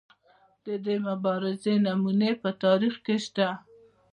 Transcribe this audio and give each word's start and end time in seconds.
د 0.65 0.67
دې 0.85 0.95
مبارزې 1.07 1.73
نمونې 1.85 2.31
په 2.41 2.49
تاریخ 2.63 2.95
کې 3.05 3.15
شته. 3.25 3.47